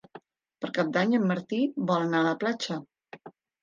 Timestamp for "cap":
0.77-0.89